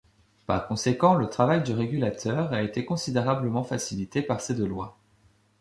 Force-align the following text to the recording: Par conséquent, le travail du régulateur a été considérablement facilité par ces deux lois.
Par 0.47 0.67
conséquent, 0.67 1.13
le 1.13 1.29
travail 1.29 1.61
du 1.61 1.73
régulateur 1.73 2.51
a 2.53 2.63
été 2.63 2.85
considérablement 2.85 3.61
facilité 3.63 4.23
par 4.23 4.41
ces 4.41 4.55
deux 4.55 4.65
lois. 4.65 4.97